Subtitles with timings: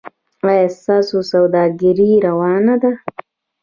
[0.47, 2.91] ایا ستاسو سوداګري روانه ده؟